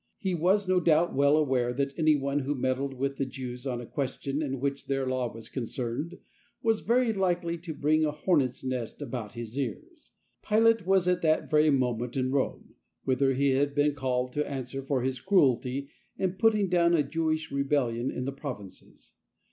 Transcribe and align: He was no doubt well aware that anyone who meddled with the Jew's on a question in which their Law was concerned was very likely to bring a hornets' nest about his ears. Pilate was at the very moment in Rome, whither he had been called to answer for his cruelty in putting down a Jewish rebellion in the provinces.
He 0.17 0.33
was 0.33 0.67
no 0.67 0.79
doubt 0.79 1.13
well 1.13 1.37
aware 1.37 1.73
that 1.73 1.93
anyone 1.95 2.39
who 2.39 2.55
meddled 2.55 2.95
with 2.95 3.17
the 3.17 3.25
Jew's 3.27 3.67
on 3.67 3.79
a 3.79 3.85
question 3.85 4.41
in 4.41 4.59
which 4.59 4.87
their 4.87 5.05
Law 5.05 5.31
was 5.31 5.47
concerned 5.47 6.17
was 6.63 6.79
very 6.79 7.13
likely 7.13 7.55
to 7.59 7.71
bring 7.71 8.03
a 8.03 8.09
hornets' 8.09 8.63
nest 8.63 8.99
about 8.99 9.33
his 9.33 9.59
ears. 9.59 10.09
Pilate 10.41 10.87
was 10.87 11.07
at 11.07 11.21
the 11.21 11.47
very 11.47 11.69
moment 11.69 12.17
in 12.17 12.31
Rome, 12.31 12.73
whither 13.03 13.35
he 13.35 13.51
had 13.51 13.75
been 13.75 13.93
called 13.93 14.33
to 14.33 14.49
answer 14.49 14.81
for 14.81 15.03
his 15.03 15.19
cruelty 15.21 15.89
in 16.17 16.33
putting 16.33 16.67
down 16.67 16.95
a 16.95 17.03
Jewish 17.03 17.51
rebellion 17.51 18.09
in 18.09 18.25
the 18.25 18.31
provinces. 18.31 19.13